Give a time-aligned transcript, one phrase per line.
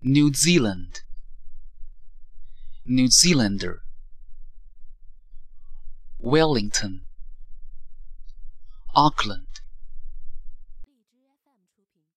[0.00, 1.02] New Zealand,
[2.86, 3.82] New Zealander
[6.18, 7.02] Wellington
[8.94, 9.45] Auckland